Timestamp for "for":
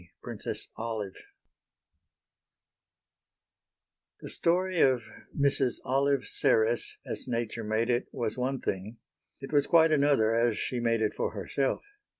11.13-11.33